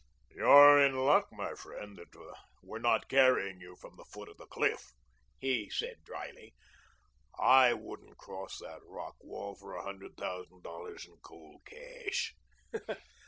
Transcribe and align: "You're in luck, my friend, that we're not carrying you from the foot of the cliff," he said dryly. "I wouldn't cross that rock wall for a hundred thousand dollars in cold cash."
"You're 0.31 0.83
in 0.83 0.95
luck, 0.97 1.27
my 1.31 1.53
friend, 1.53 1.95
that 1.97 2.15
we're 2.63 2.79
not 2.79 3.07
carrying 3.07 3.61
you 3.61 3.75
from 3.75 3.97
the 3.97 4.03
foot 4.05 4.29
of 4.29 4.37
the 4.37 4.47
cliff," 4.47 4.93
he 5.37 5.69
said 5.69 6.03
dryly. 6.03 6.55
"I 7.37 7.73
wouldn't 7.75 8.17
cross 8.17 8.57
that 8.61 8.79
rock 8.87 9.17
wall 9.19 9.53
for 9.53 9.75
a 9.75 9.83
hundred 9.83 10.17
thousand 10.17 10.63
dollars 10.63 11.05
in 11.05 11.17
cold 11.17 11.63
cash." 11.65 12.33